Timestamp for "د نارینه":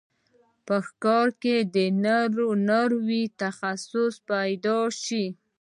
1.75-2.81